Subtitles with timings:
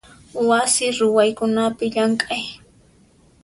[0.47, 2.43] Wasi ruwaykunapi llamk'ay.